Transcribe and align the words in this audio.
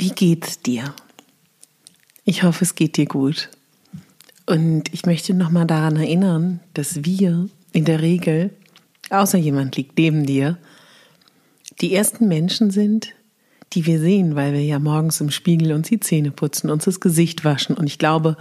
Wie 0.00 0.08
geht's 0.08 0.62
dir? 0.62 0.94
Ich 2.24 2.42
hoffe, 2.42 2.64
es 2.64 2.74
geht 2.74 2.96
dir 2.96 3.04
gut. 3.04 3.50
Und 4.46 4.90
ich 4.94 5.04
möchte 5.04 5.34
nochmal 5.34 5.66
daran 5.66 5.96
erinnern, 5.96 6.60
dass 6.72 7.04
wir 7.04 7.50
in 7.72 7.84
der 7.84 8.00
Regel, 8.00 8.48
außer 9.10 9.36
jemand 9.36 9.76
liegt 9.76 9.98
neben 9.98 10.24
dir, 10.24 10.56
die 11.82 11.94
ersten 11.94 12.28
Menschen 12.28 12.70
sind, 12.70 13.12
die 13.74 13.84
wir 13.84 14.00
sehen, 14.00 14.36
weil 14.36 14.54
wir 14.54 14.64
ja 14.64 14.78
morgens 14.78 15.20
im 15.20 15.30
Spiegel 15.30 15.72
uns 15.72 15.88
die 15.88 16.00
Zähne 16.00 16.30
putzen, 16.30 16.70
uns 16.70 16.86
das 16.86 17.00
Gesicht 17.00 17.44
waschen. 17.44 17.76
Und 17.76 17.86
ich 17.86 17.98
glaube, 17.98 18.38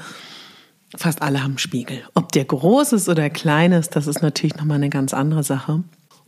fast 0.95 1.21
alle 1.21 1.43
haben 1.43 1.57
Spiegel. 1.57 2.03
Ob 2.13 2.31
der 2.31 2.45
groß 2.45 2.93
ist 2.93 3.09
oder 3.09 3.29
klein 3.29 3.73
ist, 3.73 3.97
das 3.97 4.07
ist 4.07 4.21
natürlich 4.21 4.55
nochmal 4.55 4.77
eine 4.77 4.89
ganz 4.89 5.13
andere 5.13 5.43
Sache. 5.43 5.83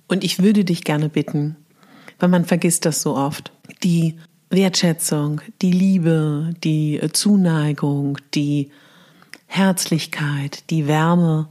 Und 0.09 0.25
ich 0.25 0.43
würde 0.43 0.65
dich 0.65 0.83
gerne 0.83 1.07
bitten, 1.07 1.55
weil 2.19 2.27
man 2.27 2.43
vergisst 2.43 2.83
das 2.83 3.01
so 3.01 3.15
oft, 3.15 3.53
die 3.81 4.17
Wertschätzung, 4.51 5.39
die 5.61 5.71
Liebe, 5.71 6.53
die 6.61 6.99
Zuneigung, 7.13 8.17
die 8.33 8.69
Herzlichkeit, 9.47 10.69
die 10.69 10.87
Wärme, 10.87 11.47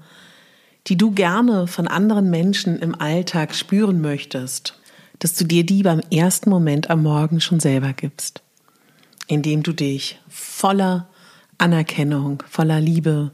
die 0.87 0.97
du 0.97 1.11
gerne 1.13 1.67
von 1.67 1.89
anderen 1.89 2.29
Menschen 2.29 2.79
im 2.79 2.95
Alltag 2.95 3.55
spüren 3.55 4.03
möchtest, 4.03 4.79
dass 5.19 5.35
du 5.35 5.45
dir 5.45 5.65
die 5.65 5.83
beim 5.83 6.01
ersten 6.13 6.51
Moment 6.51 6.91
am 6.91 7.03
Morgen 7.03 7.41
schon 7.41 7.59
selber 7.59 7.95
gibst, 7.95 8.43
indem 9.27 9.63
du 9.63 9.73
dich 9.73 10.21
voller 10.29 11.09
Anerkennung, 11.57 12.43
voller 12.49 12.81
Liebe, 12.81 13.33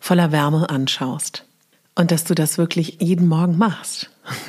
voller 0.00 0.32
Wärme 0.32 0.70
anschaust 0.70 1.44
und 1.94 2.10
dass 2.10 2.24
du 2.24 2.34
das 2.34 2.58
wirklich 2.58 2.98
jeden 3.00 3.28
Morgen 3.28 3.56
machst. 3.56 4.10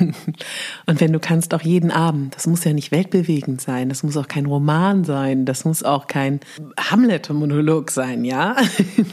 Und 0.86 1.00
wenn 1.00 1.12
du 1.12 1.20
kannst, 1.20 1.52
auch 1.52 1.60
jeden 1.60 1.90
Abend. 1.90 2.34
Das 2.34 2.46
muss 2.46 2.64
ja 2.64 2.72
nicht 2.72 2.90
weltbewegend 2.90 3.60
sein, 3.60 3.88
das 3.88 4.02
muss 4.02 4.16
auch 4.16 4.26
kein 4.26 4.46
Roman 4.46 5.04
sein, 5.04 5.44
das 5.44 5.64
muss 5.64 5.82
auch 5.82 6.06
kein 6.06 6.40
Hamlet-Monolog 6.78 7.90
sein, 7.90 8.24
ja. 8.24 8.56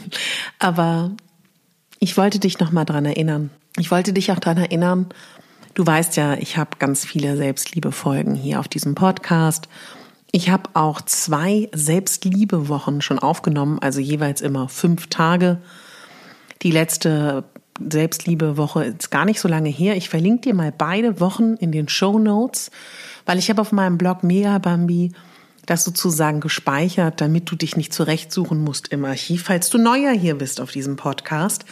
Aber 0.58 1.12
ich 1.98 2.16
wollte 2.16 2.38
dich 2.38 2.58
nochmal 2.58 2.86
dran 2.86 3.04
erinnern. 3.04 3.50
Ich 3.78 3.90
wollte 3.90 4.12
dich 4.12 4.32
auch 4.32 4.38
dran 4.38 4.56
erinnern, 4.56 5.08
du 5.74 5.86
weißt 5.86 6.16
ja, 6.16 6.34
ich 6.34 6.56
habe 6.56 6.78
ganz 6.78 7.04
viele 7.04 7.36
Selbstliebe-Folgen 7.36 8.34
hier 8.34 8.58
auf 8.58 8.68
diesem 8.68 8.94
Podcast. 8.94 9.68
Ich 10.32 10.48
habe 10.48 10.70
auch 10.74 11.02
zwei 11.02 11.68
Selbstliebe-Wochen 11.72 13.02
schon 13.02 13.18
aufgenommen, 13.18 13.78
also 13.80 14.00
jeweils 14.00 14.40
immer 14.40 14.68
fünf 14.68 15.08
Tage. 15.08 15.58
Die 16.62 16.70
letzte 16.70 17.44
Selbstliebe-Woche 17.80 18.84
ist 18.84 19.10
gar 19.10 19.24
nicht 19.24 19.40
so 19.40 19.48
lange 19.48 19.68
her. 19.68 19.96
Ich 19.96 20.08
verlinke 20.08 20.42
dir 20.42 20.54
mal 20.54 20.72
beide 20.72 21.20
Wochen 21.20 21.54
in 21.54 21.72
den 21.72 21.88
Show 21.88 22.18
Notes, 22.18 22.70
weil 23.26 23.38
ich 23.38 23.50
habe 23.50 23.60
auf 23.60 23.72
meinem 23.72 23.98
Blog 23.98 24.22
Mega 24.22 24.58
Bambi 24.58 25.12
das 25.66 25.84
sozusagen 25.84 26.40
gespeichert, 26.40 27.20
damit 27.20 27.50
du 27.50 27.56
dich 27.56 27.76
nicht 27.76 27.92
zurechtsuchen 27.92 28.62
musst 28.62 28.88
im 28.88 29.04
Archiv. 29.04 29.44
Falls 29.44 29.70
du 29.70 29.78
neuer 29.78 30.12
hier 30.12 30.36
bist 30.36 30.60
auf 30.60 30.70
diesem 30.70 30.96
Podcast, 30.96 31.64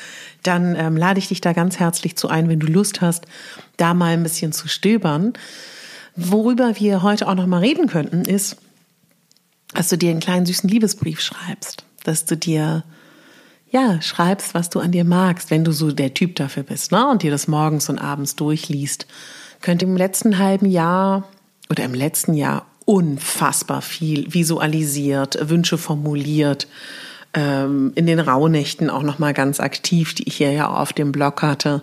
dann 0.42 0.74
ähm, 0.76 0.96
lade 0.96 1.18
ich 1.18 1.28
dich 1.28 1.40
da 1.40 1.52
ganz 1.52 1.78
herzlich 1.78 2.16
zu 2.16 2.28
ein, 2.28 2.48
wenn 2.48 2.60
du 2.60 2.66
Lust 2.66 3.00
hast, 3.00 3.26
da 3.76 3.94
mal 3.94 4.14
ein 4.14 4.22
bisschen 4.22 4.52
zu 4.52 4.68
stöbern. 4.68 5.34
Worüber 6.16 6.78
wir 6.78 7.02
heute 7.02 7.28
auch 7.28 7.34
noch 7.34 7.46
mal 7.46 7.60
reden 7.60 7.86
könnten, 7.86 8.22
ist, 8.22 8.56
dass 9.74 9.88
du 9.88 9.98
dir 9.98 10.10
einen 10.10 10.20
kleinen 10.20 10.46
süßen 10.46 10.68
Liebesbrief 10.68 11.20
schreibst, 11.20 11.84
dass 12.04 12.24
du 12.24 12.36
dir 12.36 12.84
ja, 13.72 14.02
schreibst, 14.02 14.52
was 14.52 14.68
du 14.68 14.80
an 14.80 14.92
dir 14.92 15.04
magst, 15.04 15.50
wenn 15.50 15.64
du 15.64 15.72
so 15.72 15.90
der 15.90 16.12
Typ 16.12 16.36
dafür 16.36 16.62
bist, 16.62 16.92
ne? 16.92 17.08
Und 17.08 17.22
dir 17.22 17.30
das 17.30 17.48
morgens 17.48 17.88
und 17.88 17.98
abends 17.98 18.36
durchliest. 18.36 19.06
Könnte 19.62 19.86
im 19.86 19.96
letzten 19.96 20.38
halben 20.38 20.66
Jahr 20.66 21.26
oder 21.70 21.82
im 21.84 21.94
letzten 21.94 22.34
Jahr 22.34 22.66
unfassbar 22.84 23.80
viel 23.80 24.32
visualisiert, 24.32 25.48
Wünsche 25.48 25.78
formuliert, 25.78 26.68
ähm, 27.32 27.92
in 27.94 28.04
den 28.04 28.20
Rauhnächten 28.20 28.90
auch 28.90 29.02
nochmal 29.02 29.32
ganz 29.32 29.58
aktiv, 29.58 30.14
die 30.14 30.28
ich 30.28 30.36
hier 30.36 30.52
ja 30.52 30.68
auf 30.68 30.92
dem 30.92 31.10
Blog 31.10 31.40
hatte. 31.40 31.82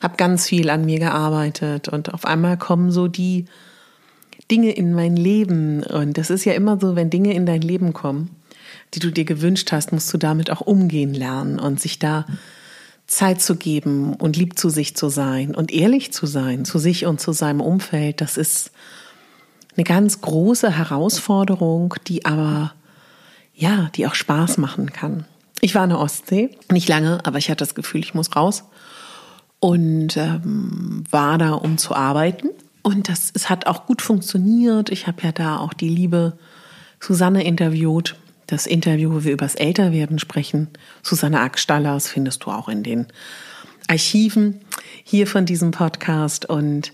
Hab 0.00 0.16
ganz 0.16 0.48
viel 0.48 0.70
an 0.70 0.86
mir 0.86 1.00
gearbeitet 1.00 1.88
und 1.88 2.14
auf 2.14 2.24
einmal 2.24 2.56
kommen 2.56 2.90
so 2.90 3.08
die 3.08 3.44
Dinge 4.50 4.70
in 4.70 4.94
mein 4.94 5.16
Leben. 5.16 5.82
Und 5.82 6.16
das 6.16 6.30
ist 6.30 6.46
ja 6.46 6.54
immer 6.54 6.78
so, 6.80 6.96
wenn 6.96 7.10
Dinge 7.10 7.34
in 7.34 7.44
dein 7.44 7.60
Leben 7.60 7.92
kommen 7.92 8.30
die 8.94 9.00
du 9.00 9.10
dir 9.10 9.24
gewünscht 9.24 9.72
hast, 9.72 9.92
musst 9.92 10.12
du 10.12 10.18
damit 10.18 10.50
auch 10.50 10.60
umgehen 10.60 11.14
lernen 11.14 11.58
und 11.58 11.80
sich 11.80 11.98
da 11.98 12.26
Zeit 13.06 13.42
zu 13.42 13.56
geben 13.56 14.14
und 14.14 14.36
lieb 14.36 14.58
zu 14.58 14.70
sich 14.70 14.96
zu 14.96 15.08
sein 15.08 15.54
und 15.54 15.72
ehrlich 15.72 16.12
zu 16.12 16.26
sein, 16.26 16.64
zu 16.64 16.78
sich 16.78 17.06
und 17.06 17.20
zu 17.20 17.32
seinem 17.32 17.60
Umfeld. 17.60 18.20
Das 18.20 18.36
ist 18.36 18.70
eine 19.76 19.84
ganz 19.84 20.20
große 20.20 20.70
Herausforderung, 20.70 21.94
die 22.06 22.24
aber, 22.24 22.72
ja, 23.54 23.90
die 23.94 24.06
auch 24.06 24.14
Spaß 24.14 24.58
machen 24.58 24.92
kann. 24.92 25.26
Ich 25.60 25.74
war 25.74 25.84
in 25.84 25.90
der 25.90 25.98
Ostsee, 25.98 26.50
nicht 26.70 26.88
lange, 26.88 27.24
aber 27.24 27.38
ich 27.38 27.50
hatte 27.50 27.64
das 27.64 27.74
Gefühl, 27.74 28.00
ich 28.00 28.14
muss 28.14 28.36
raus 28.36 28.64
und 29.60 30.16
ähm, 30.16 31.04
war 31.10 31.38
da, 31.38 31.52
um 31.52 31.78
zu 31.78 31.94
arbeiten. 31.94 32.48
Und 32.82 33.08
das 33.08 33.30
es 33.34 33.48
hat 33.48 33.66
auch 33.66 33.86
gut 33.86 34.02
funktioniert. 34.02 34.90
Ich 34.90 35.06
habe 35.06 35.22
ja 35.22 35.32
da 35.32 35.56
auch 35.58 35.72
die 35.72 35.88
liebe 35.88 36.38
Susanne 37.00 37.44
interviewt 37.44 38.16
das 38.46 38.66
Interview, 38.66 39.12
wo 39.12 39.24
wir 39.24 39.32
über 39.32 39.44
das 39.44 39.54
Älterwerden 39.54 40.18
sprechen, 40.18 40.68
Susanne 41.02 41.40
Ackstallers, 41.40 42.08
findest 42.08 42.44
du 42.44 42.50
auch 42.50 42.68
in 42.68 42.82
den 42.82 43.06
Archiven 43.88 44.60
hier 45.02 45.26
von 45.26 45.46
diesem 45.46 45.70
Podcast. 45.70 46.46
Und 46.46 46.92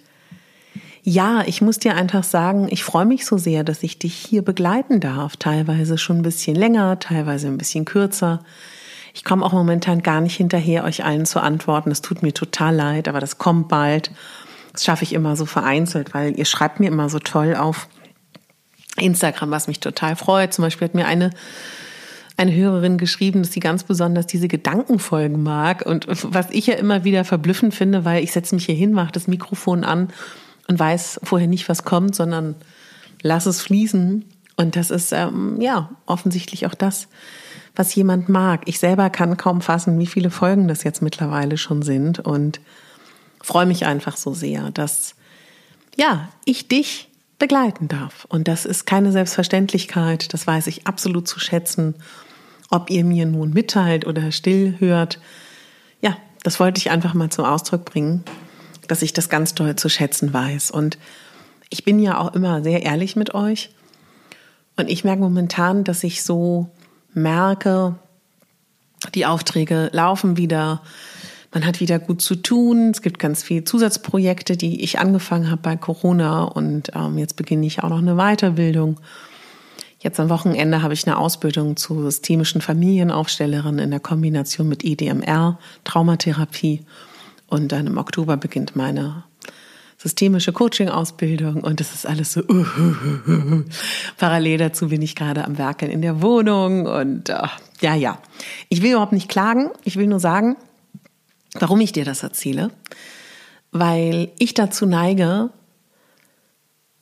ja, 1.03 1.43
ich 1.47 1.63
muss 1.63 1.79
dir 1.79 1.95
einfach 1.95 2.25
sagen, 2.25 2.69
ich 2.71 2.85
freue 2.85 3.07
mich 3.07 3.25
so 3.25 3.39
sehr, 3.39 3.65
dass 3.65 3.83
ich 3.83 3.99
dich 3.99 4.15
hier 4.15 4.43
begleiten 4.43 5.01
darf. 5.01 5.37
Teilweise 5.37 5.99
schon 5.99 6.19
ein 6.19 6.23
bisschen 6.23 6.57
länger, 6.57 6.99
teilweise 6.99 7.49
ein 7.49 7.59
bisschen 7.59 7.85
kürzer. 7.85 8.45
Ich 9.15 9.25
komme 9.25 9.45
auch 9.45 9.53
momentan 9.53 10.03
gar 10.03 10.21
nicht 10.21 10.37
hinterher, 10.37 10.85
euch 10.85 11.05
allen 11.05 11.27
zu 11.27 11.41
antworten. 11.41 11.91
Es 11.91 12.01
tut 12.01 12.23
mir 12.23 12.33
total 12.33 12.75
leid, 12.75 13.09
aber 13.09 13.21
das 13.21 13.39
kommt 13.39 13.69
bald. 13.69 14.11
Das 14.73 14.85
schaffe 14.85 15.05
ich 15.05 15.15
immer 15.15 15.37
so 15.37 15.47
vereinzelt, 15.47 16.15
weil 16.15 16.39
ihr 16.39 16.45
schreibt 16.45 16.79
mir 16.79 16.89
immer 16.89 17.09
so 17.09 17.19
toll 17.19 17.57
auf 17.57 17.89
Instagram, 19.01 19.51
was 19.51 19.67
mich 19.67 19.81
total 19.81 20.17
freut. 20.17 20.53
Zum 20.53 20.63
Beispiel 20.63 20.87
hat 20.87 20.95
mir 20.95 21.07
eine 21.07 21.31
eine 22.41 22.55
Hörerin 22.55 22.97
geschrieben, 22.97 23.43
dass 23.43 23.53
sie 23.53 23.61
ganz 23.61 23.85
besonders 23.85 24.27
diese 24.27 24.49
Gedankenfolgen 24.49 25.43
mag. 25.43 25.85
Und 25.85 26.07
was 26.09 26.47
ich 26.51 26.69
ja 26.69 26.75
immer 26.75 27.05
wieder 27.05 27.25
verblüffend 27.25 27.75
finde, 27.75 28.07
weil 28.07 28.25
ich 28.25 28.33
setze 28.33 28.55
mich 28.55 28.65
hier 28.65 28.75
hin, 28.75 28.93
mache 28.93 29.13
das 29.13 29.29
Mikrofon 29.29 29.85
an 29.85 30.09
und 30.67 30.79
weiß 30.79 31.21
vorher 31.23 31.49
nicht, 31.49 31.69
was 31.69 31.85
kommt, 31.85 32.15
sondern 32.15 32.55
lass 33.21 33.45
es 33.45 33.61
fließen. 33.61 34.25
Und 34.57 34.77
das 34.77 34.91
ist 34.91 35.13
ähm, 35.13 35.61
ja 35.61 35.91
offensichtlich 36.07 36.65
auch 36.67 36.75
das, 36.75 37.09
was 37.77 37.95
jemand 37.95 38.31
mag. 38.31 38.63
Ich 38.65 38.79
selber 38.79 39.11
kann 39.11 39.37
kaum 39.37 39.61
fassen, 39.61 39.99
wie 39.99 40.07
viele 40.07 40.31
Folgen 40.31 40.67
das 40.67 40.83
jetzt 40.83 41.03
mittlerweile 41.03 41.59
schon 41.59 41.83
sind 41.83 42.21
und 42.21 42.61
freue 43.43 43.67
mich 43.67 43.85
einfach 43.85 44.17
so 44.17 44.33
sehr, 44.33 44.71
dass 44.71 45.15
ja, 45.97 46.31
ich 46.47 46.69
dich 46.69 47.10
begleiten 47.41 47.89
darf. 47.89 48.27
Und 48.29 48.47
das 48.47 48.65
ist 48.65 48.87
keine 48.87 49.11
Selbstverständlichkeit, 49.11 50.33
das 50.33 50.47
weiß 50.47 50.69
ich 50.69 50.87
absolut 50.87 51.27
zu 51.27 51.41
schätzen. 51.41 51.97
Ob 52.71 52.89
ihr 52.91 53.05
mir 53.05 53.27
nun 53.27 53.51
mitteilt 53.51 54.07
oder 54.07 54.31
still 54.31 54.77
hört, 54.79 55.19
ja, 56.01 56.17
das 56.45 56.61
wollte 56.61 56.79
ich 56.79 56.93
einfach 56.93 57.15
mal 57.15 57.31
zum 57.31 57.45
Ausdruck 57.45 57.85
bringen, 57.85 58.23
dass 58.87 59.03
ich 59.03 59.13
das 59.13 59.29
ganz 59.29 59.55
doll 59.55 59.75
zu 59.75 59.89
schätzen 59.89 60.33
weiß. 60.33 60.71
Und 60.71 60.99
ich 61.71 61.85
bin 61.85 61.99
ja 61.99 62.19
auch 62.19 62.35
immer 62.35 62.63
sehr 62.63 62.83
ehrlich 62.85 63.17
mit 63.17 63.35
euch. 63.35 63.71
Und 64.77 64.89
ich 64.89 65.03
merke 65.03 65.23
momentan, 65.23 65.83
dass 65.83 66.05
ich 66.05 66.23
so 66.23 66.71
merke, 67.13 67.97
die 69.15 69.27
Aufträge 69.27 69.91
laufen 69.93 70.37
wieder, 70.37 70.83
man 71.53 71.67
hat 71.67 71.81
wieder 71.81 71.99
gut 71.99 72.23
zu 72.23 72.37
tun. 72.37 72.91
Es 72.91 73.03
gibt 73.03 73.19
ganz 73.19 73.43
viele 73.43 73.65
Zusatzprojekte, 73.65 74.57
die 74.57 74.83
ich 74.83 74.99
angefangen 74.99 75.51
habe 75.51 75.63
bei 75.63 75.77
Corona 75.77 76.45
und 76.45 76.93
ähm, 76.95 77.19
jetzt 77.19 77.37
beginne 77.37 77.67
ich 77.67 77.83
auch 77.83 77.89
noch 77.89 77.99
eine 77.99 78.17
Weiterbildung. 78.17 78.99
Jetzt 79.99 80.19
am 80.19 80.31
Wochenende 80.31 80.81
habe 80.83 80.95
ich 80.95 81.07
eine 81.07 81.19
Ausbildung 81.19 81.77
zur 81.77 82.03
systemischen 82.05 82.63
Familienaufstellerin 82.63 83.79
in 83.79 83.91
der 83.91 84.01
Kombination 84.01 84.69
mit 84.69 84.83
EDMR, 84.83 85.59
Traumatherapie. 85.85 86.81
Und 87.49 87.73
dann 87.73 87.87
im 87.87 87.99
Oktober 87.99 88.37
beginnt 88.37 88.77
meine 88.77 89.25
systemische 89.99 90.53
Coaching-Ausbildung 90.53 91.63
und 91.63 91.81
das 91.81 91.93
ist 91.93 92.07
alles 92.07 92.33
so. 92.33 92.41
Uh, 92.49 92.65
uh, 92.65 93.31
uh, 93.31 93.65
Parallel 94.17 94.57
dazu 94.57 94.89
bin 94.89 95.03
ich 95.03 95.15
gerade 95.15 95.45
am 95.45 95.59
Werkeln 95.59 95.91
in 95.91 96.01
der 96.01 96.23
Wohnung 96.23 96.87
und 96.87 97.29
uh, 97.29 97.49
ja, 97.83 97.95
ja. 97.95 98.19
Ich 98.71 98.81
will 98.81 98.93
überhaupt 98.93 99.13
nicht 99.13 99.29
klagen. 99.29 99.69
Ich 99.85 99.97
will 99.97 100.07
nur 100.07 100.21
sagen, 100.21 100.57
warum 101.55 101.81
ich 101.81 101.93
dir 101.93 102.05
das 102.05 102.23
erzähle. 102.23 102.71
Weil 103.73 104.31
ich 104.39 104.55
dazu 104.55 104.87
neige, 104.87 105.51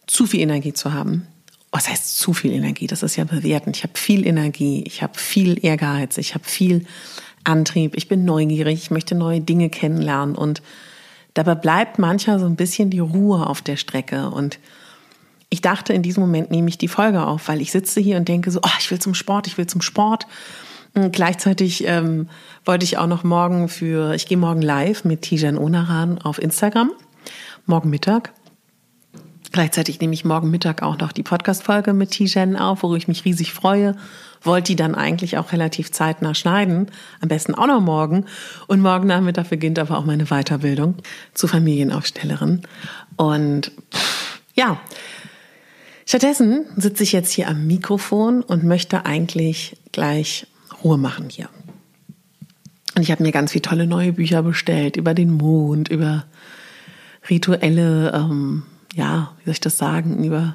zu 0.07 0.27
viel 0.27 0.41
Energie 0.41 0.73
zu 0.73 0.93
haben. 0.93 1.27
Was 1.71 1.89
heißt 1.89 2.19
zu 2.19 2.33
viel 2.33 2.53
Energie? 2.53 2.87
Das 2.87 3.03
ist 3.03 3.17
ja 3.17 3.25
bewertend. 3.25 3.77
Ich 3.77 3.83
habe 3.83 3.97
viel 3.97 4.27
Energie, 4.27 4.83
ich 4.87 5.03
habe 5.03 5.19
viel 5.19 5.65
Ehrgeiz, 5.65 6.19
ich 6.19 6.35
habe 6.35 6.45
viel 6.45 6.87
Antrieb, 7.45 7.97
ich 7.97 8.09
bin 8.09 8.25
neugierig, 8.25 8.83
ich 8.83 8.91
möchte 8.91 9.15
neue 9.15 9.41
Dinge 9.41 9.71
kennenlernen 9.71 10.35
und 10.35 10.63
dabei 11.35 11.55
bleibt 11.55 11.99
manchmal 11.99 12.39
so 12.39 12.47
ein 12.47 12.57
bisschen 12.57 12.91
die 12.91 12.99
Ruhe 12.99 13.47
auf 13.47 13.63
der 13.63 13.77
Strecke 13.77 14.31
und 14.31 14.59
ich 15.51 15.63
dachte, 15.63 15.93
in 15.93 16.03
diesem 16.03 16.23
Moment 16.23 16.51
nehme 16.51 16.69
ich 16.69 16.77
die 16.77 16.89
Folge 16.89 17.25
auf, 17.25 17.49
weil 17.49 17.63
ich 17.63 17.73
sitze 17.73 18.01
hier 18.01 18.19
und 18.19 18.29
denke 18.29 18.51
so, 18.51 18.61
oh, 18.63 18.71
ich 18.79 18.91
will 18.91 18.99
zum 18.99 19.15
Sport, 19.15 19.47
ich 19.47 19.57
will 19.57 19.67
zum 19.67 19.81
Sport. 19.81 20.27
Und 20.95 21.13
gleichzeitig 21.13 21.87
ähm, 21.87 22.29
wollte 22.65 22.85
ich 22.85 22.99
auch 22.99 23.07
noch 23.07 23.25
morgen 23.25 23.69
für, 23.69 24.15
ich 24.15 24.27
gehe 24.27 24.39
morgen 24.39 24.63
live 24.63 25.05
mit 25.05 25.23
Tijan 25.23 25.59
Onaran 25.59 26.19
auf 26.19 26.41
Instagram, 26.41 26.91
morgen 27.67 27.91
Mittag. 27.91 28.33
Gleichzeitig 29.51 30.01
nehme 30.01 30.13
ich 30.13 30.25
morgen 30.25 30.51
Mittag 30.51 30.83
auch 30.83 30.99
noch 30.99 31.13
die 31.13 31.23
Podcast-Folge 31.23 31.95
mit 31.95 32.11
Tijan 32.11 32.57
auf, 32.57 32.83
worüber 32.83 32.99
ich 32.99 33.09
mich 33.09 33.25
riesig 33.25 33.53
freue. 33.53 33.97
Wollte 34.43 34.73
die 34.73 34.77
dann 34.77 34.95
eigentlich 34.95 35.39
auch 35.39 35.53
relativ 35.53 35.91
zeitnah 35.91 36.35
schneiden. 36.35 36.91
Am 37.21 37.29
besten 37.29 37.55
auch 37.55 37.67
noch 37.67 37.81
morgen. 37.81 38.27
Und 38.67 38.83
morgen 38.83 39.07
Nachmittag 39.07 39.49
beginnt 39.49 39.79
aber 39.79 39.97
auch 39.99 40.05
meine 40.05 40.27
Weiterbildung 40.27 40.97
zur 41.33 41.49
Familienaufstellerin. 41.49 42.63
Und 43.17 43.73
pff, 43.93 44.41
ja, 44.55 44.81
stattdessen 46.05 46.67
sitze 46.77 47.03
ich 47.03 47.13
jetzt 47.13 47.33
hier 47.33 47.49
am 47.49 47.67
Mikrofon 47.67 48.43
und 48.43 48.65
möchte 48.65 49.07
eigentlich 49.07 49.77
gleich 49.93 50.47
Ruhe 50.83 50.99
machen 50.99 51.29
hier. 51.29 51.49
Und 52.97 53.03
ich 53.03 53.11
habe 53.11 53.23
mir 53.23 53.33
ganz 53.33 53.53
viele 53.53 53.63
tolle 53.63 53.87
neue 53.87 54.13
Bücher 54.13 54.43
bestellt 54.43 54.97
über 54.97 55.15
den 55.15 55.33
Mond, 55.33 55.89
über 55.89 56.25
rituelle, 57.31 58.13
ähm, 58.13 58.65
ja, 58.95 59.33
wie 59.39 59.45
soll 59.45 59.53
ich 59.53 59.61
das 59.61 59.79
sagen, 59.79 60.25
über 60.25 60.55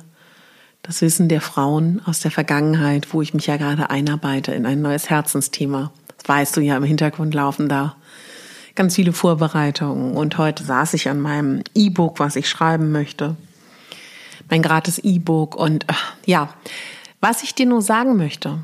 das 0.81 1.01
Wissen 1.01 1.29
der 1.29 1.39
Frauen 1.39 2.01
aus 2.05 2.19
der 2.19 2.31
Vergangenheit, 2.31 3.13
wo 3.13 3.21
ich 3.21 3.33
mich 3.33 3.47
ja 3.47 3.57
gerade 3.57 3.89
einarbeite 3.89 4.53
in 4.53 4.65
ein 4.65 4.81
neues 4.81 5.09
Herzensthema. 5.09 5.91
Das 6.17 6.27
weißt 6.27 6.57
du 6.57 6.61
ja, 6.61 6.75
im 6.75 6.83
Hintergrund 6.83 7.33
laufen 7.33 7.69
da 7.69 7.95
ganz 8.75 8.95
viele 8.95 9.13
Vorbereitungen. 9.13 10.15
Und 10.15 10.37
heute 10.37 10.63
saß 10.63 10.93
ich 10.95 11.07
an 11.07 11.21
meinem 11.21 11.63
E-Book, 11.73 12.19
was 12.19 12.35
ich 12.35 12.49
schreiben 12.49 12.91
möchte. 12.91 13.35
Mein 14.49 14.61
gratis 14.61 14.99
E-Book. 14.99 15.55
Und 15.55 15.85
äh, 15.89 15.93
ja, 16.25 16.53
was 17.21 17.43
ich 17.43 17.55
dir 17.55 17.65
nur 17.65 17.81
sagen 17.81 18.17
möchte, 18.17 18.59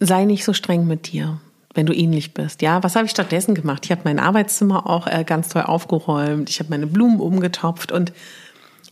sei 0.00 0.24
nicht 0.24 0.44
so 0.44 0.52
streng 0.52 0.86
mit 0.86 1.12
dir, 1.12 1.40
wenn 1.74 1.86
du 1.86 1.94
ähnlich 1.94 2.34
bist. 2.34 2.62
Ja, 2.62 2.82
was 2.82 2.96
habe 2.96 3.06
ich 3.06 3.10
stattdessen 3.10 3.54
gemacht? 3.54 3.84
Ich 3.84 3.90
habe 3.90 4.02
mein 4.04 4.18
Arbeitszimmer 4.18 4.88
auch 4.88 5.06
äh, 5.06 5.24
ganz 5.24 5.48
toll 5.48 5.62
aufgeräumt. 5.62 6.50
Ich 6.50 6.60
habe 6.60 6.70
meine 6.70 6.86
Blumen 6.86 7.20
umgetopft 7.20 7.92
und 7.92 8.12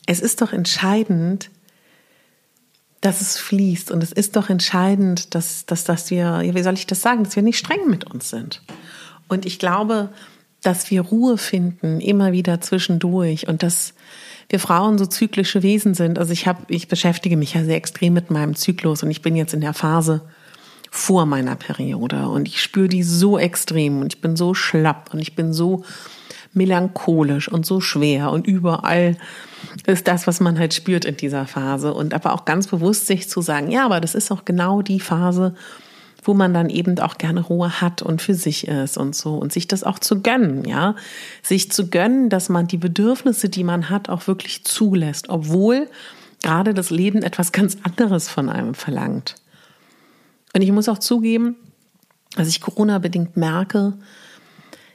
es 0.06 0.20
ist 0.20 0.40
doch 0.40 0.52
entscheidend, 0.52 1.50
dass 3.00 3.20
es 3.20 3.38
fließt 3.38 3.90
und 3.90 4.02
es 4.02 4.12
ist 4.12 4.36
doch 4.36 4.48
entscheidend, 4.48 5.34
dass, 5.34 5.66
dass, 5.66 5.84
dass 5.84 6.10
wir, 6.10 6.40
wie 6.42 6.62
soll 6.62 6.74
ich 6.74 6.86
das 6.86 7.02
sagen, 7.02 7.24
dass 7.24 7.36
wir 7.36 7.42
nicht 7.42 7.58
streng 7.58 7.88
mit 7.88 8.04
uns 8.04 8.30
sind. 8.30 8.62
Und 9.28 9.46
ich 9.46 9.58
glaube, 9.58 10.10
dass 10.62 10.90
wir 10.90 11.02
Ruhe 11.02 11.38
finden, 11.38 12.00
immer 12.00 12.32
wieder 12.32 12.60
zwischendurch 12.60 13.46
und 13.46 13.62
dass 13.62 13.94
wir 14.48 14.58
Frauen 14.58 14.98
so 14.98 15.06
zyklische 15.06 15.62
Wesen 15.62 15.94
sind. 15.94 16.18
Also 16.18 16.32
ich 16.32 16.46
habe, 16.46 16.62
ich 16.68 16.88
beschäftige 16.88 17.36
mich 17.36 17.54
ja 17.54 17.64
sehr 17.64 17.76
extrem 17.76 18.12
mit 18.14 18.30
meinem 18.30 18.54
Zyklus 18.54 19.02
und 19.02 19.10
ich 19.10 19.22
bin 19.22 19.36
jetzt 19.36 19.54
in 19.54 19.60
der 19.60 19.74
Phase, 19.74 20.22
vor 20.90 21.26
meiner 21.26 21.56
Periode. 21.56 22.28
Und 22.28 22.48
ich 22.48 22.62
spüre 22.62 22.88
die 22.88 23.02
so 23.02 23.38
extrem 23.38 24.00
und 24.00 24.14
ich 24.14 24.20
bin 24.20 24.36
so 24.36 24.54
schlapp 24.54 25.10
und 25.12 25.20
ich 25.20 25.34
bin 25.34 25.52
so 25.52 25.84
melancholisch 26.56 27.48
und 27.48 27.66
so 27.66 27.80
schwer. 27.80 28.32
Und 28.32 28.46
überall 28.46 29.16
ist 29.86 30.08
das, 30.08 30.26
was 30.26 30.40
man 30.40 30.58
halt 30.58 30.74
spürt 30.74 31.04
in 31.04 31.16
dieser 31.16 31.46
Phase. 31.46 31.92
Und 31.92 32.14
aber 32.14 32.32
auch 32.32 32.44
ganz 32.44 32.66
bewusst 32.66 33.06
sich 33.06 33.28
zu 33.28 33.40
sagen, 33.42 33.70
ja, 33.70 33.84
aber 33.84 34.00
das 34.00 34.14
ist 34.14 34.32
auch 34.32 34.44
genau 34.44 34.82
die 34.82 35.00
Phase, 35.00 35.54
wo 36.24 36.34
man 36.34 36.52
dann 36.52 36.70
eben 36.70 36.98
auch 36.98 37.18
gerne 37.18 37.42
Ruhe 37.42 37.80
hat 37.80 38.02
und 38.02 38.20
für 38.20 38.34
sich 38.34 38.66
ist 38.66 38.96
und 38.96 39.14
so. 39.14 39.34
Und 39.34 39.52
sich 39.52 39.68
das 39.68 39.84
auch 39.84 39.98
zu 39.98 40.22
gönnen, 40.22 40.64
ja, 40.64 40.96
sich 41.42 41.70
zu 41.70 41.88
gönnen, 41.88 42.30
dass 42.30 42.48
man 42.48 42.66
die 42.66 42.78
Bedürfnisse, 42.78 43.48
die 43.48 43.64
man 43.64 43.90
hat, 43.90 44.08
auch 44.08 44.26
wirklich 44.26 44.64
zulässt, 44.64 45.28
obwohl 45.28 45.88
gerade 46.42 46.74
das 46.74 46.90
Leben 46.90 47.22
etwas 47.22 47.52
ganz 47.52 47.76
anderes 47.82 48.28
von 48.28 48.48
einem 48.48 48.74
verlangt. 48.74 49.36
Und 50.56 50.62
ich 50.62 50.72
muss 50.72 50.88
auch 50.88 50.96
zugeben, 50.96 51.54
dass 52.34 52.48
ich 52.48 52.62
Corona-bedingt 52.62 53.36
merke, 53.36 53.92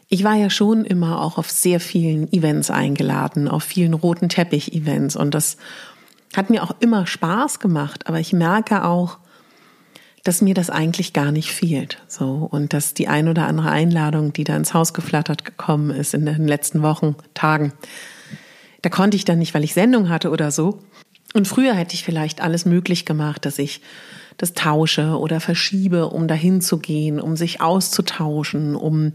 ich 0.10 0.24
war 0.24 0.34
ja 0.34 0.50
schon 0.50 0.86
immer 0.86 1.22
auch 1.22 1.38
auf 1.38 1.52
sehr 1.52 1.80
vielen 1.80 2.34
Events 2.34 2.72
eingeladen, 2.72 3.48
auf 3.48 3.64
vielen 3.64 3.94
roten 3.94 4.28
Teppich-Events. 4.28 5.16
Und 5.16 5.36
das 5.36 5.58
hat 6.36 6.50
mir 6.50 6.64
auch 6.64 6.74
immer 6.80 7.06
Spaß 7.06 7.60
gemacht. 7.60 8.08
Aber 8.08 8.20
ich 8.20 8.34
merke 8.34 8.86
auch, 8.86 9.20
dass 10.24 10.42
mir 10.42 10.56
das 10.56 10.72
eigentlich 10.72 11.14
gar 11.14 11.32
nicht 11.32 11.52
fehlt. 11.52 12.02
So. 12.08 12.48
Und 12.50 12.74
dass 12.74 12.96
die 12.96 13.08
ein 13.08 13.30
oder 13.30 13.46
andere 13.46 13.70
Einladung, 13.70 14.34
die 14.34 14.46
da 14.46 14.58
ins 14.58 14.74
Haus 14.74 14.96
geflattert 14.96 15.46
gekommen 15.46 15.92
ist 15.92 16.16
in 16.16 16.26
den 16.26 16.48
letzten 16.48 16.82
Wochen, 16.82 17.16
Tagen, 17.36 17.72
da 18.82 18.90
konnte 18.90 19.16
ich 19.16 19.26
dann 19.26 19.38
nicht, 19.38 19.54
weil 19.54 19.64
ich 19.64 19.76
Sendung 19.76 20.10
hatte 20.10 20.32
oder 20.32 20.50
so. 20.50 20.80
Und 21.36 21.48
früher 21.48 21.76
hätte 21.76 21.94
ich 21.94 22.04
vielleicht 22.04 22.42
alles 22.42 22.66
möglich 22.66 23.06
gemacht, 23.06 23.46
dass 23.46 23.60
ich 23.60 23.82
das 24.38 24.54
tausche 24.54 25.18
oder 25.18 25.40
verschiebe, 25.40 26.08
um 26.10 26.28
dahin 26.28 26.62
zu 26.62 26.78
gehen, 26.78 27.20
um 27.20 27.36
sich 27.36 27.62
auszutauschen, 27.62 28.76
um 28.76 29.14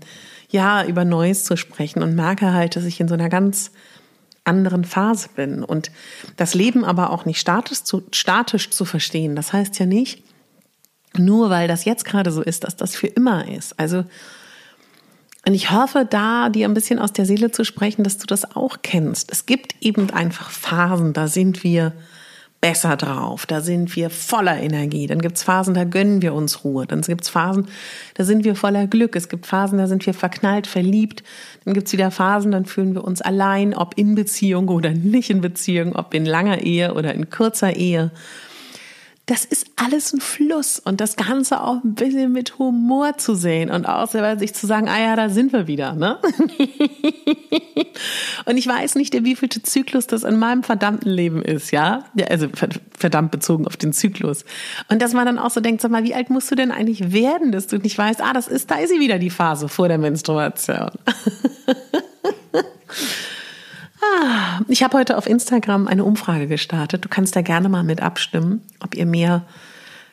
ja 0.48 0.84
über 0.84 1.04
Neues 1.04 1.44
zu 1.44 1.56
sprechen 1.56 2.02
und 2.02 2.14
merke 2.14 2.52
halt, 2.52 2.76
dass 2.76 2.84
ich 2.84 3.00
in 3.00 3.08
so 3.08 3.14
einer 3.14 3.28
ganz 3.28 3.72
anderen 4.44 4.84
Phase 4.84 5.28
bin 5.34 5.64
und 5.64 5.90
das 6.36 6.54
Leben 6.54 6.84
aber 6.84 7.10
auch 7.10 7.24
nicht 7.24 7.40
statisch 7.40 7.82
zu, 7.82 8.04
statisch 8.12 8.70
zu 8.70 8.84
verstehen. 8.84 9.34
Das 9.34 9.52
heißt 9.52 9.78
ja 9.78 9.86
nicht, 9.86 10.22
nur 11.16 11.50
weil 11.50 11.66
das 11.66 11.84
jetzt 11.84 12.04
gerade 12.04 12.30
so 12.30 12.42
ist, 12.42 12.64
dass 12.64 12.76
das 12.76 12.94
für 12.94 13.08
immer 13.08 13.48
ist. 13.48 13.78
Also 13.78 14.04
und 15.46 15.54
ich 15.54 15.70
hoffe, 15.70 16.04
da 16.08 16.48
dir 16.48 16.66
ein 16.66 16.74
bisschen 16.74 16.98
aus 16.98 17.12
der 17.12 17.24
Seele 17.24 17.52
zu 17.52 17.64
sprechen, 17.64 18.02
dass 18.02 18.18
du 18.18 18.26
das 18.26 18.56
auch 18.56 18.78
kennst. 18.82 19.30
Es 19.30 19.46
gibt 19.46 19.76
eben 19.80 20.10
einfach 20.10 20.50
Phasen, 20.50 21.12
da 21.12 21.28
sind 21.28 21.62
wir 21.62 21.92
besser 22.60 22.96
drauf, 22.96 23.46
da 23.46 23.60
sind 23.60 23.94
wir 23.96 24.10
voller 24.10 24.60
Energie. 24.60 25.06
Dann 25.06 25.20
gibt's 25.20 25.42
Phasen, 25.42 25.74
da 25.74 25.84
gönnen 25.84 26.22
wir 26.22 26.34
uns 26.34 26.64
Ruhe. 26.64 26.86
Dann 26.86 27.02
gibt's 27.02 27.28
Phasen, 27.28 27.68
da 28.14 28.24
sind 28.24 28.44
wir 28.44 28.56
voller 28.56 28.86
Glück. 28.86 29.14
Es 29.14 29.28
gibt 29.28 29.46
Phasen, 29.46 29.78
da 29.78 29.86
sind 29.86 30.04
wir 30.06 30.14
verknallt, 30.14 30.66
verliebt. 30.66 31.22
Dann 31.64 31.74
gibt's 31.74 31.92
wieder 31.92 32.10
Phasen, 32.10 32.52
dann 32.52 32.64
fühlen 32.64 32.94
wir 32.94 33.04
uns 33.04 33.20
allein, 33.20 33.74
ob 33.74 33.96
in 33.96 34.14
Beziehung 34.14 34.68
oder 34.68 34.90
nicht 34.90 35.30
in 35.30 35.40
Beziehung, 35.40 35.94
ob 35.94 36.14
in 36.14 36.24
langer 36.24 36.62
Ehe 36.62 36.94
oder 36.94 37.14
in 37.14 37.30
kurzer 37.30 37.76
Ehe. 37.76 38.10
Das 39.26 39.44
ist 39.44 39.66
alles 39.74 40.12
ein 40.12 40.20
Fluss 40.20 40.78
und 40.78 41.00
das 41.00 41.16
Ganze 41.16 41.60
auch 41.60 41.82
ein 41.82 41.94
bisschen 41.94 42.32
mit 42.32 42.58
Humor 42.58 43.18
zu 43.18 43.34
sehen 43.34 43.70
und 43.70 43.84
auch 43.84 44.08
selber 44.08 44.38
sich 44.38 44.54
zu 44.54 44.68
sagen, 44.68 44.88
ah 44.88 45.00
ja, 45.00 45.16
da 45.16 45.28
sind 45.28 45.52
wir 45.52 45.66
wieder, 45.66 45.94
ne? 45.94 46.18
Und 48.44 48.56
ich 48.56 48.66
weiß 48.66 48.94
nicht, 48.94 49.12
der 49.12 49.24
wievielte 49.24 49.62
Zyklus 49.62 50.06
das 50.06 50.22
in 50.22 50.38
meinem 50.38 50.62
verdammten 50.62 51.10
Leben 51.10 51.42
ist, 51.42 51.72
ja? 51.72 52.04
ja 52.14 52.26
also 52.26 52.48
verdammt 52.96 53.32
bezogen 53.32 53.66
auf 53.66 53.76
den 53.76 53.92
Zyklus. 53.92 54.44
Und 54.88 55.02
dass 55.02 55.12
man 55.12 55.26
dann 55.26 55.38
auch 55.38 55.50
so 55.50 55.60
denkt, 55.60 55.80
sag 55.80 55.90
mal, 55.90 56.04
wie 56.04 56.14
alt 56.14 56.30
musst 56.30 56.50
du 56.50 56.54
denn 56.54 56.70
eigentlich 56.70 57.12
werden, 57.12 57.50
dass 57.52 57.66
du 57.66 57.78
nicht 57.78 57.98
weißt, 57.98 58.20
ah, 58.22 58.32
das 58.32 58.46
ist, 58.46 58.70
da 58.70 58.76
ist 58.76 58.90
sie 58.90 59.00
wieder 59.00 59.18
die 59.18 59.30
Phase 59.30 59.68
vor 59.68 59.88
der 59.88 59.98
Menstruation. 59.98 60.90
ich 64.68 64.82
habe 64.82 64.98
heute 64.98 65.16
auf 65.16 65.26
Instagram 65.26 65.86
eine 65.86 66.04
Umfrage 66.04 66.46
gestartet. 66.46 67.04
Du 67.04 67.08
kannst 67.08 67.36
da 67.36 67.42
gerne 67.42 67.68
mal 67.68 67.84
mit 67.84 68.02
abstimmen, 68.02 68.62
ob 68.80 68.94
ihr 68.94 69.06
mehr 69.06 69.42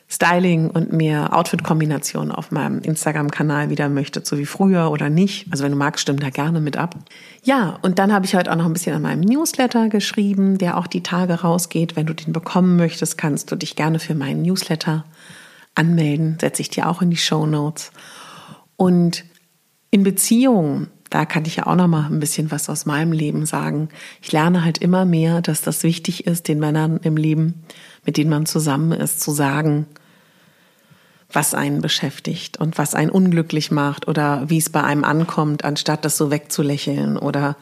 Styling 0.09 0.69
und 0.69 0.93
mehr 0.93 1.35
Outfit-Kombinationen 1.35 2.31
auf 2.31 2.51
meinem 2.51 2.79
Instagram-Kanal 2.79 3.71
wieder 3.71 3.89
möchtet, 3.89 4.27
so 4.27 4.37
wie 4.37 4.45
früher 4.45 4.91
oder 4.91 5.09
nicht. 5.09 5.47
Also 5.51 5.63
wenn 5.63 5.71
du 5.71 5.77
magst, 5.77 6.01
stimm 6.03 6.19
da 6.19 6.29
gerne 6.29 6.61
mit 6.61 6.77
ab. 6.77 6.95
Ja, 7.43 7.79
und 7.81 7.97
dann 7.97 8.13
habe 8.13 8.25
ich 8.25 8.35
heute 8.35 8.51
auch 8.51 8.55
noch 8.55 8.65
ein 8.65 8.73
bisschen 8.73 8.95
an 8.95 9.01
meinem 9.01 9.21
Newsletter 9.21 9.89
geschrieben, 9.89 10.59
der 10.59 10.77
auch 10.77 10.85
die 10.85 11.01
Tage 11.01 11.41
rausgeht. 11.41 11.95
Wenn 11.95 12.05
du 12.05 12.13
den 12.13 12.31
bekommen 12.31 12.75
möchtest, 12.77 13.17
kannst 13.17 13.51
du 13.51 13.55
dich 13.55 13.75
gerne 13.75 13.97
für 13.97 14.13
meinen 14.13 14.43
Newsletter 14.43 15.03
anmelden. 15.73 16.37
Setze 16.39 16.61
ich 16.61 16.69
dir 16.69 16.87
auch 16.87 17.01
in 17.01 17.09
die 17.09 17.17
Show 17.17 17.47
Notes. 17.47 17.91
Und 18.75 19.23
in 19.89 20.03
Beziehungen, 20.03 20.89
da 21.13 21.25
kann 21.25 21.45
ich 21.45 21.57
ja 21.57 21.67
auch 21.67 21.75
noch 21.75 21.87
mal 21.87 22.07
ein 22.07 22.19
bisschen 22.19 22.49
was 22.49 22.69
aus 22.69 22.87
meinem 22.87 23.11
Leben 23.11 23.45
sagen. 23.45 23.89
Ich 24.19 24.31
lerne 24.31 24.63
halt 24.65 24.79
immer 24.79 25.05
mehr, 25.05 25.41
dass 25.41 25.61
das 25.61 25.83
wichtig 25.83 26.25
ist, 26.25 26.47
den 26.47 26.57
Männern 26.57 26.99
im 27.03 27.17
Leben, 27.17 27.63
mit 28.03 28.17
denen 28.17 28.31
man 28.31 28.47
zusammen 28.47 28.93
ist, 28.93 29.21
zu 29.21 29.29
sagen, 29.29 29.85
was 31.31 31.53
einen 31.53 31.81
beschäftigt 31.81 32.57
und 32.57 32.79
was 32.79 32.95
einen 32.95 33.11
unglücklich 33.11 33.69
macht 33.69 34.07
oder 34.07 34.49
wie 34.49 34.57
es 34.57 34.71
bei 34.71 34.83
einem 34.83 35.03
ankommt, 35.03 35.63
anstatt 35.63 36.03
das 36.03 36.17
so 36.17 36.31
wegzulächeln 36.31 37.19
oder 37.19 37.57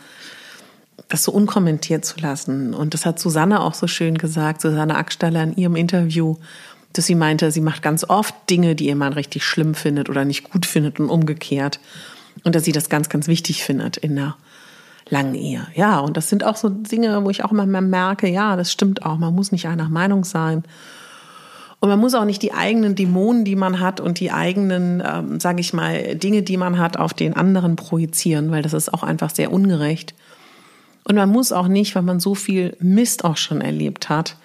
das 1.09 1.25
so 1.25 1.33
unkommentiert 1.33 2.05
zu 2.05 2.21
lassen. 2.21 2.73
Und 2.73 2.93
das 2.93 3.05
hat 3.05 3.19
Susanne 3.19 3.59
auch 3.59 3.73
so 3.73 3.87
schön 3.87 4.17
gesagt, 4.17 4.61
Susanne 4.61 4.95
Ackstaller 4.95 5.43
in 5.43 5.57
ihrem 5.57 5.75
Interview, 5.75 6.37
dass 6.93 7.05
sie 7.05 7.15
meinte, 7.15 7.51
sie 7.51 7.59
macht 7.59 7.81
ganz 7.81 8.05
oft 8.05 8.33
Dinge, 8.49 8.75
die 8.75 8.87
ihr 8.87 8.95
Mann 8.95 9.11
richtig 9.11 9.43
schlimm 9.43 9.75
findet 9.75 10.09
oder 10.09 10.23
nicht 10.23 10.49
gut 10.49 10.65
findet 10.65 11.01
und 11.01 11.09
umgekehrt. 11.09 11.81
Und 12.43 12.55
dass 12.55 12.63
sie 12.63 12.71
das 12.71 12.89
ganz, 12.89 13.09
ganz 13.09 13.27
wichtig 13.27 13.63
findet 13.63 13.97
in 13.97 14.15
der 14.15 14.35
langen 15.09 15.35
Ehe. 15.35 15.67
Ja, 15.75 15.99
und 15.99 16.17
das 16.17 16.29
sind 16.29 16.43
auch 16.43 16.55
so 16.55 16.69
Dinge, 16.69 17.23
wo 17.23 17.29
ich 17.29 17.43
auch 17.43 17.51
immer 17.51 17.65
merke, 17.65 18.27
ja, 18.27 18.55
das 18.55 18.71
stimmt 18.71 19.05
auch. 19.05 19.17
Man 19.17 19.35
muss 19.35 19.51
nicht 19.51 19.67
einer 19.67 19.89
Meinung 19.89 20.23
sein. 20.23 20.63
Und 21.79 21.89
man 21.89 21.99
muss 21.99 22.13
auch 22.13 22.25
nicht 22.25 22.43
die 22.43 22.53
eigenen 22.53 22.95
Dämonen, 22.95 23.43
die 23.43 23.55
man 23.55 23.79
hat 23.79 23.99
und 23.99 24.19
die 24.19 24.31
eigenen, 24.31 25.01
ähm, 25.05 25.39
sage 25.39 25.61
ich 25.61 25.73
mal, 25.73 26.15
Dinge, 26.15 26.43
die 26.43 26.57
man 26.57 26.77
hat, 26.77 26.97
auf 26.97 27.13
den 27.13 27.35
anderen 27.35 27.75
projizieren, 27.75 28.51
weil 28.51 28.61
das 28.61 28.73
ist 28.73 28.93
auch 28.93 29.01
einfach 29.01 29.33
sehr 29.33 29.51
ungerecht. 29.51 30.13
Und 31.03 31.15
man 31.15 31.29
muss 31.29 31.51
auch 31.51 31.67
nicht, 31.67 31.95
weil 31.95 32.03
man 32.03 32.19
so 32.19 32.35
viel 32.35 32.77
Mist 32.79 33.25
auch 33.25 33.37
schon 33.37 33.61
erlebt 33.61 34.09
hat, 34.09 34.37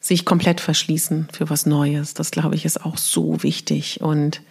sich 0.00 0.24
komplett 0.24 0.60
verschließen 0.60 1.28
für 1.32 1.50
was 1.50 1.66
Neues. 1.66 2.14
Das, 2.14 2.32
glaube 2.32 2.56
ich, 2.56 2.64
ist 2.64 2.84
auch 2.84 2.96
so 2.96 3.42
wichtig. 3.44 4.00
Und 4.00 4.42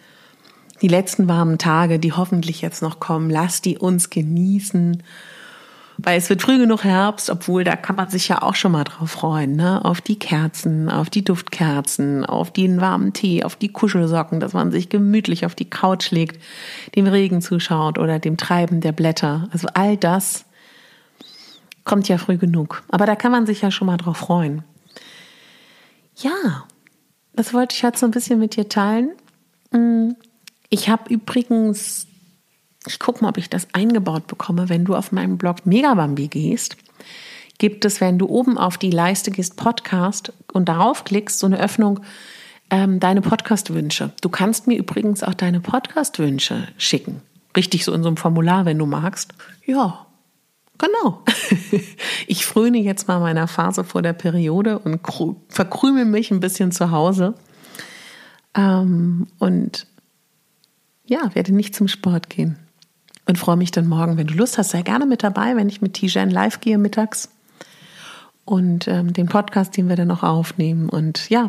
die 0.82 0.88
letzten 0.88 1.28
warmen 1.28 1.58
Tage, 1.58 1.98
die 1.98 2.12
hoffentlich 2.12 2.60
jetzt 2.60 2.82
noch 2.82 3.00
kommen, 3.00 3.30
lass 3.30 3.60
die 3.62 3.78
uns 3.78 4.10
genießen 4.10 5.02
weil 5.98 6.16
es 6.16 6.30
wird 6.30 6.42
früh 6.42 6.58
genug 6.58 6.84
Herbst, 6.84 7.28
obwohl 7.28 7.64
da 7.64 7.74
kann 7.74 7.96
man 7.96 8.08
sich 8.08 8.28
ja 8.28 8.42
auch 8.42 8.54
schon 8.54 8.70
mal 8.70 8.84
drauf 8.84 9.10
freuen, 9.10 9.56
ne? 9.56 9.84
Auf 9.84 10.00
die 10.00 10.18
Kerzen, 10.18 10.88
auf 10.88 11.10
die 11.10 11.24
Duftkerzen, 11.24 12.24
auf 12.24 12.52
den 12.52 12.80
warmen 12.80 13.12
Tee, 13.12 13.42
auf 13.42 13.56
die 13.56 13.72
Kuschelsocken, 13.72 14.38
dass 14.38 14.52
man 14.52 14.70
sich 14.70 14.88
gemütlich 14.88 15.44
auf 15.44 15.56
die 15.56 15.68
Couch 15.68 16.12
legt, 16.12 16.40
dem 16.94 17.08
Regen 17.08 17.42
zuschaut 17.42 17.98
oder 17.98 18.20
dem 18.20 18.36
Treiben 18.36 18.80
der 18.80 18.92
Blätter. 18.92 19.48
Also 19.50 19.66
all 19.74 19.96
das 19.96 20.44
kommt 21.82 22.08
ja 22.08 22.16
früh 22.16 22.36
genug. 22.36 22.84
Aber 22.90 23.04
da 23.04 23.16
kann 23.16 23.32
man 23.32 23.46
sich 23.46 23.62
ja 23.62 23.72
schon 23.72 23.88
mal 23.88 23.96
drauf 23.96 24.18
freuen. 24.18 24.62
Ja, 26.14 26.64
das 27.34 27.52
wollte 27.52 27.74
ich 27.74 27.82
heute 27.82 27.98
so 27.98 28.06
ein 28.06 28.12
bisschen 28.12 28.38
mit 28.38 28.54
dir 28.54 28.68
teilen. 28.68 29.10
Ich 30.70 30.88
habe 30.88 31.12
übrigens 31.12 32.08
ich 32.86 32.98
gucke 32.98 33.22
mal, 33.22 33.30
ob 33.30 33.38
ich 33.38 33.50
das 33.50 33.68
eingebaut 33.72 34.26
bekomme. 34.26 34.68
Wenn 34.68 34.84
du 34.84 34.94
auf 34.94 35.12
meinem 35.12 35.38
Blog 35.38 35.66
Megabambi 35.66 36.28
gehst, 36.28 36.76
gibt 37.58 37.84
es, 37.84 38.00
wenn 38.00 38.18
du 38.18 38.26
oben 38.26 38.56
auf 38.56 38.78
die 38.78 38.90
Leiste 38.90 39.30
gehst, 39.30 39.56
Podcast 39.56 40.32
und 40.52 40.68
darauf 40.68 41.04
klickst, 41.04 41.38
so 41.38 41.46
eine 41.46 41.60
Öffnung, 41.60 42.00
ähm, 42.70 43.00
deine 43.00 43.20
Podcast-Wünsche. 43.20 44.12
Du 44.20 44.28
kannst 44.28 44.66
mir 44.66 44.78
übrigens 44.78 45.22
auch 45.22 45.34
deine 45.34 45.60
Podcast-Wünsche 45.60 46.68
schicken. 46.76 47.22
Richtig 47.56 47.84
so 47.84 47.92
in 47.92 48.02
so 48.02 48.08
einem 48.08 48.16
Formular, 48.16 48.64
wenn 48.64 48.78
du 48.78 48.86
magst. 48.86 49.32
Ja, 49.64 50.06
genau. 50.76 51.24
ich 52.26 52.46
fröne 52.46 52.78
jetzt 52.78 53.08
mal 53.08 53.20
meiner 53.20 53.48
Phase 53.48 53.84
vor 53.84 54.02
der 54.02 54.12
Periode 54.12 54.78
und 54.78 55.00
verkrümel 55.48 56.04
mich 56.04 56.30
ein 56.30 56.40
bisschen 56.40 56.70
zu 56.70 56.90
Hause. 56.90 57.34
Ähm, 58.54 59.26
und 59.38 59.86
ja, 61.08 61.34
werde 61.34 61.54
nicht 61.54 61.74
zum 61.74 61.88
Sport 61.88 62.30
gehen 62.30 62.58
und 63.26 63.38
freue 63.38 63.56
mich 63.56 63.70
dann 63.70 63.86
morgen, 63.86 64.16
wenn 64.16 64.26
du 64.26 64.34
Lust 64.34 64.58
hast, 64.58 64.70
sei 64.70 64.82
gerne 64.82 65.06
mit 65.06 65.22
dabei, 65.22 65.56
wenn 65.56 65.68
ich 65.68 65.80
mit 65.80 65.94
Tijan 65.94 66.30
live 66.30 66.60
gehe 66.60 66.78
mittags 66.78 67.28
und 68.44 68.88
ähm, 68.88 69.12
den 69.12 69.26
Podcast, 69.26 69.76
den 69.76 69.88
wir 69.88 69.96
dann 69.96 70.08
noch 70.08 70.22
aufnehmen. 70.22 70.88
Und 70.88 71.28
ja, 71.28 71.48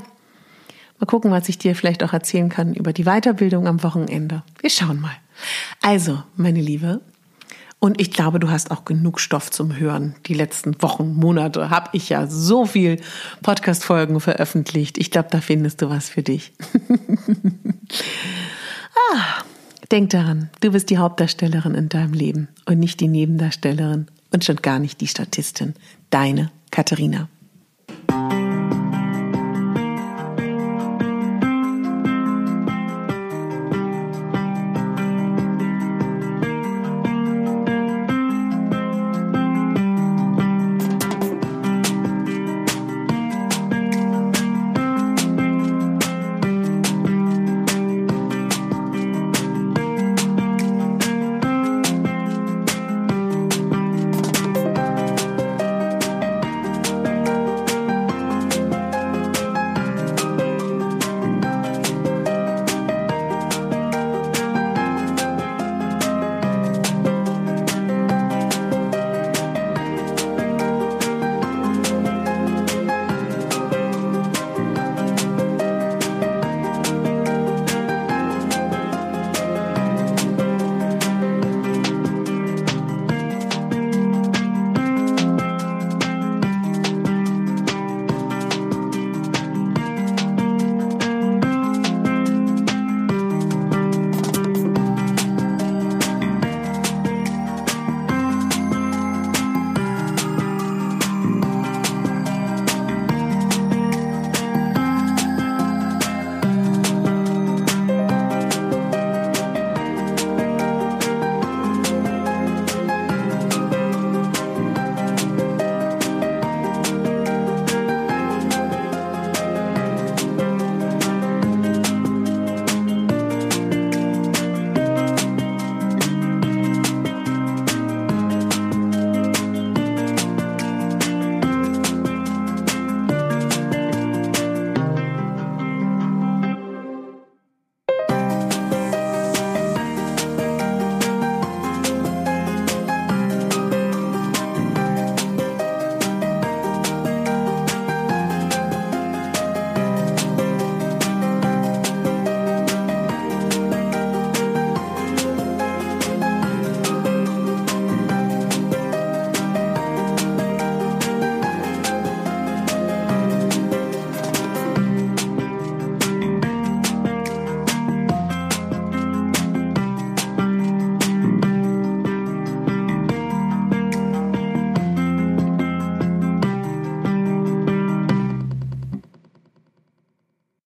mal 0.99 1.05
gucken, 1.05 1.31
was 1.31 1.47
ich 1.49 1.57
dir 1.57 1.75
vielleicht 1.75 2.03
auch 2.03 2.13
erzählen 2.13 2.49
kann 2.49 2.73
über 2.73 2.93
die 2.93 3.05
Weiterbildung 3.05 3.67
am 3.67 3.83
Wochenende. 3.83 4.43
Wir 4.59 4.69
schauen 4.69 4.99
mal. 4.99 5.15
Also, 5.81 6.21
meine 6.35 6.59
Liebe, 6.59 7.01
und 7.79 8.01
ich 8.01 8.11
glaube, 8.11 8.39
du 8.39 8.49
hast 8.49 8.71
auch 8.71 8.83
genug 8.83 9.21
Stoff 9.21 9.51
zum 9.51 9.77
Hören. 9.77 10.15
Die 10.25 10.33
letzten 10.33 10.81
Wochen, 10.81 11.13
Monate 11.13 11.69
habe 11.69 11.89
ich 11.93 12.09
ja 12.09 12.27
so 12.27 12.65
viel 12.65 12.99
Podcast-Folgen 13.41 14.19
veröffentlicht. 14.19 14.97
Ich 14.97 15.11
glaube, 15.11 15.29
da 15.31 15.39
findest 15.39 15.81
du 15.81 15.89
was 15.89 16.09
für 16.09 16.21
dich. 16.21 16.51
ah. 19.13 19.43
Denk 19.91 20.11
daran, 20.11 20.49
du 20.61 20.71
bist 20.71 20.91
die 20.91 20.99
Hauptdarstellerin 20.99 21.73
in 21.73 21.89
deinem 21.89 22.13
Leben 22.13 22.47
und 22.65 22.79
nicht 22.79 22.99
die 22.99 23.07
Nebendarstellerin 23.07 24.07
und 24.31 24.45
schon 24.45 24.57
gar 24.57 24.77
nicht 24.77 25.01
die 25.01 25.07
Statistin. 25.07 25.73
Deine 26.11 26.51
Katharina. 26.69 27.27